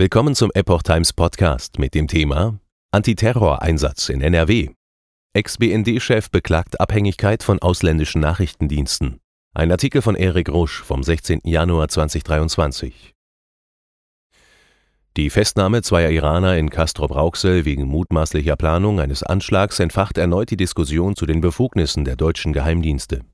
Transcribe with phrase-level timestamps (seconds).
[0.00, 2.60] Willkommen zum Epoch Times Podcast mit dem Thema
[2.92, 4.68] Antiterroreinsatz in NRW.
[5.34, 9.18] Ex-BND-Chef beklagt Abhängigkeit von ausländischen Nachrichtendiensten.
[9.56, 11.40] Ein Artikel von Erik Rusch vom 16.
[11.42, 13.12] Januar 2023.
[15.16, 21.16] Die Festnahme zweier Iraner in Castrop-Rauxel wegen mutmaßlicher Planung eines Anschlags entfacht erneut die Diskussion
[21.16, 23.24] zu den Befugnissen der deutschen Geheimdienste.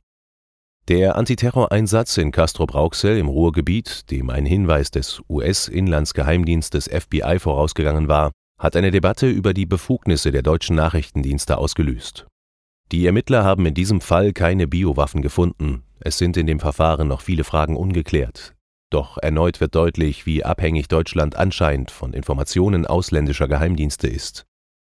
[0.89, 8.77] Der Antiterroreinsatz in Castrop-Rauxel im Ruhrgebiet, dem ein Hinweis des US-Inlandsgeheimdienstes FBI vorausgegangen war, hat
[8.77, 12.27] eine Debatte über die Befugnisse der deutschen Nachrichtendienste ausgelöst.
[12.92, 17.23] Die Ermittler haben in diesem Fall keine Biowaffen gefunden, es sind in dem Verfahren noch
[17.23, 18.55] viele Fragen ungeklärt.
[18.91, 24.45] Doch erneut wird deutlich, wie abhängig Deutschland anscheinend von Informationen ausländischer Geheimdienste ist.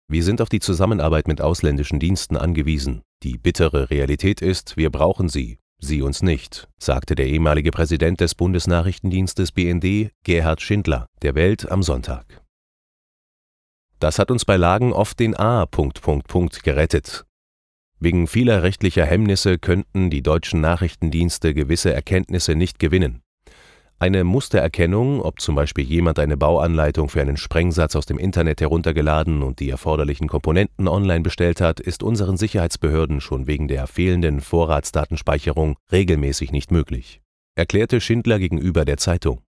[0.10, 3.04] Wir sind auf die Zusammenarbeit mit ausländischen Diensten angewiesen.
[3.24, 8.34] Die bittere Realität ist, wir brauchen sie, Sie uns nicht, sagte der ehemalige Präsident des
[8.34, 12.44] Bundesnachrichtendienstes BND, Gerhard Schindler, der Welt am Sonntag.
[14.00, 15.66] Das hat uns bei Lagen oft den A.
[15.66, 17.26] gerettet.
[18.00, 23.24] Wegen vieler rechtlicher Hemmnisse könnten die deutschen Nachrichtendienste gewisse Erkenntnisse nicht gewinnen.
[24.00, 29.42] Eine Mustererkennung, ob zum Beispiel jemand eine Bauanleitung für einen Sprengsatz aus dem Internet heruntergeladen
[29.42, 35.78] und die erforderlichen Komponenten online bestellt hat, ist unseren Sicherheitsbehörden schon wegen der fehlenden Vorratsdatenspeicherung
[35.92, 37.22] regelmäßig nicht möglich,
[37.56, 39.42] erklärte Schindler gegenüber der Zeitung.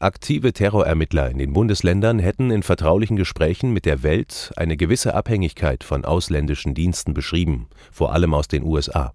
[0.00, 5.82] Aktive Terrorermittler in den Bundesländern hätten in vertraulichen Gesprächen mit der Welt eine gewisse Abhängigkeit
[5.82, 9.14] von ausländischen Diensten beschrieben, vor allem aus den USA.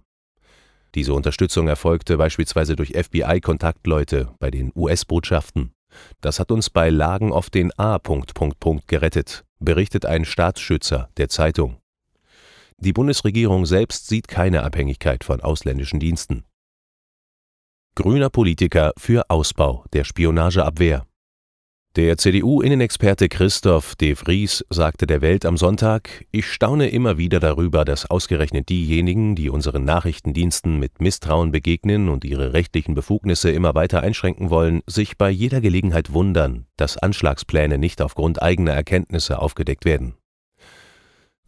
[0.95, 5.73] Diese Unterstützung erfolgte beispielsweise durch FBI-Kontaktleute bei den US-Botschaften.
[6.21, 7.99] Das hat uns bei Lagen auf den A.
[8.87, 11.77] gerettet, berichtet ein Staatsschützer der Zeitung.
[12.77, 16.45] Die Bundesregierung selbst sieht keine Abhängigkeit von ausländischen Diensten.
[17.95, 21.05] Grüner Politiker für Ausbau der Spionageabwehr.
[21.97, 27.83] Der CDU-Innenexperte Christoph de Vries sagte der Welt am Sonntag, ich staune immer wieder darüber,
[27.83, 33.99] dass ausgerechnet diejenigen, die unseren Nachrichtendiensten mit Misstrauen begegnen und ihre rechtlichen Befugnisse immer weiter
[34.03, 40.13] einschränken wollen, sich bei jeder Gelegenheit wundern, dass Anschlagspläne nicht aufgrund eigener Erkenntnisse aufgedeckt werden.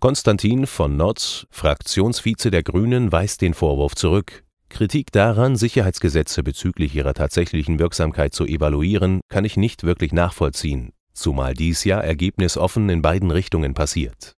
[0.02, 7.14] Konstantin von Notz, Fraktionsvize der Grünen, weist den Vorwurf zurück, Kritik daran, Sicherheitsgesetze bezüglich ihrer
[7.14, 13.30] tatsächlichen Wirksamkeit zu evaluieren, kann ich nicht wirklich nachvollziehen, zumal dies ja ergebnisoffen in beiden
[13.30, 14.34] Richtungen passiert.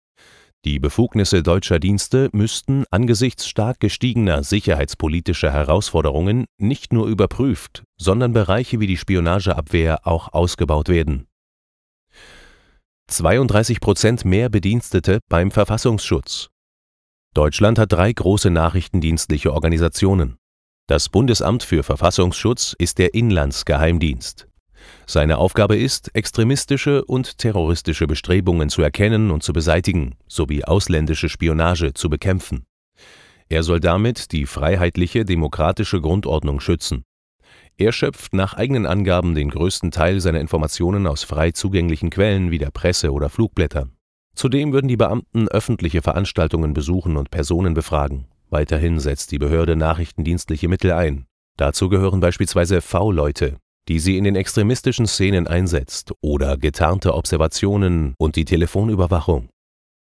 [0.65, 8.81] Die Befugnisse deutscher Dienste müssten angesichts stark gestiegener sicherheitspolitischer Herausforderungen nicht nur überprüft, sondern Bereiche
[8.81, 11.27] wie die Spionageabwehr auch ausgebaut werden.
[13.07, 16.49] 32 Prozent mehr Bedienstete beim Verfassungsschutz.
[17.35, 20.37] Deutschland hat drei große nachrichtendienstliche Organisationen.
[20.87, 24.47] Das Bundesamt für Verfassungsschutz ist der Inlandsgeheimdienst.
[25.05, 31.93] Seine Aufgabe ist, extremistische und terroristische Bestrebungen zu erkennen und zu beseitigen sowie ausländische Spionage
[31.93, 32.65] zu bekämpfen.
[33.49, 37.03] Er soll damit die freiheitliche demokratische Grundordnung schützen.
[37.75, 42.59] Er schöpft nach eigenen Angaben den größten Teil seiner Informationen aus frei zugänglichen Quellen wie
[42.59, 43.94] der Presse oder Flugblättern.
[44.35, 48.25] Zudem würden die Beamten öffentliche Veranstaltungen besuchen und Personen befragen.
[48.49, 51.25] Weiterhin setzt die Behörde nachrichtendienstliche Mittel ein.
[51.57, 53.57] Dazu gehören beispielsweise V-Leute,
[53.87, 59.49] die sie in den extremistischen Szenen einsetzt, oder getarnte Observationen und die Telefonüberwachung.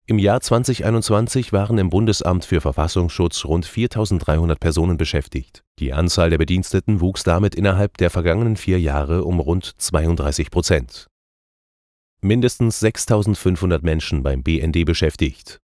[0.05, 5.63] Im Jahr 2021 waren im Bundesamt für Verfassungsschutz rund 4300 Personen beschäftigt.
[5.79, 11.10] Die Anzahl der Bediensteten wuchs damit innerhalb der vergangenen vier Jahre um rund 32 Prozent
[12.21, 15.59] mindestens 6500 Menschen beim BND beschäftigt.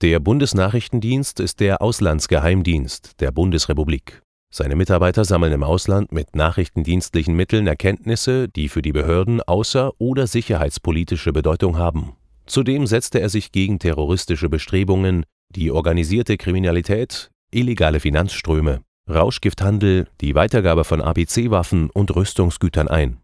[0.00, 4.22] Der Bundesnachrichtendienst ist der Auslandsgeheimdienst der Bundesrepublik.
[4.52, 10.26] Seine Mitarbeiter sammeln im Ausland mit nachrichtendienstlichen Mitteln Erkenntnisse, die für die Behörden außer- oder
[10.26, 12.12] sicherheitspolitische Bedeutung haben.
[12.46, 20.84] Zudem setzte er sich gegen terroristische Bestrebungen, die organisierte Kriminalität, illegale Finanzströme, Rauschgifthandel, die Weitergabe
[20.84, 23.23] von ABC-Waffen und Rüstungsgütern ein.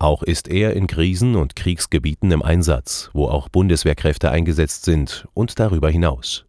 [0.00, 5.60] Auch ist er in Krisen- und Kriegsgebieten im Einsatz, wo auch Bundeswehrkräfte eingesetzt sind und
[5.60, 6.46] darüber hinaus.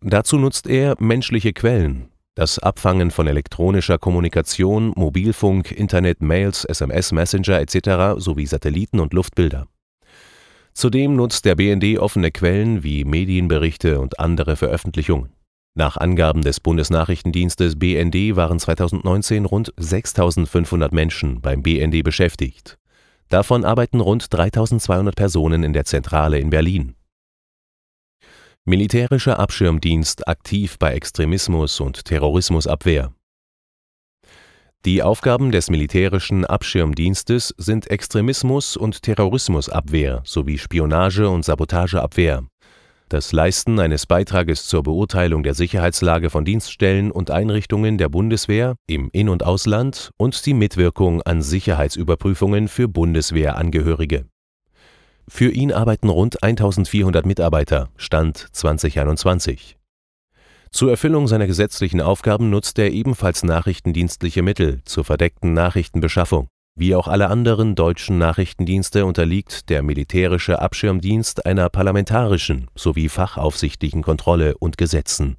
[0.00, 7.60] Dazu nutzt er menschliche Quellen, das Abfangen von elektronischer Kommunikation, Mobilfunk, Internet, Mails, SMS, Messenger
[7.60, 8.22] etc.
[8.22, 9.66] sowie Satelliten und Luftbilder.
[10.72, 15.32] Zudem nutzt der BND offene Quellen wie Medienberichte und andere Veröffentlichungen.
[15.74, 22.78] Nach Angaben des Bundesnachrichtendienstes BND waren 2019 rund 6500 Menschen beim BND beschäftigt.
[23.28, 26.94] Davon arbeiten rund 3200 Personen in der Zentrale in Berlin.
[28.64, 33.12] Militärischer Abschirmdienst aktiv bei Extremismus und Terrorismusabwehr.
[34.84, 42.44] Die Aufgaben des militärischen Abschirmdienstes sind Extremismus und Terrorismusabwehr sowie Spionage und Sabotageabwehr,
[43.08, 49.08] das Leisten eines Beitrages zur Beurteilung der Sicherheitslage von Dienststellen und Einrichtungen der Bundeswehr im
[49.12, 54.26] In und Ausland und die Mitwirkung an Sicherheitsüberprüfungen für Bundeswehrangehörige.
[55.28, 59.76] Für ihn arbeiten rund 1400 Mitarbeiter (Stand 2021).
[60.70, 66.48] Zur Erfüllung seiner gesetzlichen Aufgaben nutzt er ebenfalls nachrichtendienstliche Mittel zur verdeckten Nachrichtenbeschaffung.
[66.80, 74.56] Wie auch alle anderen deutschen Nachrichtendienste unterliegt der militärische Abschirmdienst einer parlamentarischen sowie fachaufsichtlichen Kontrolle
[74.56, 75.36] und Gesetzen